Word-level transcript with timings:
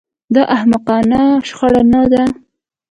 دا 0.33 0.43
احمقانه 0.55 1.21
شخړه 1.47 1.81
نه 1.93 2.01
ده 2.11 2.23